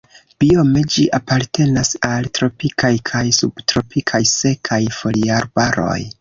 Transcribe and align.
Biome 0.43 0.79
ĝi 0.93 1.03
apartenas 1.17 1.91
al 2.07 2.29
tropikaj 2.37 2.91
kaj 3.11 3.21
subtropikaj 3.41 4.23
sekaj 4.33 4.81
foliarbaroj. 5.03 6.01